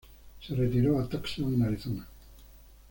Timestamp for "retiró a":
0.55-1.07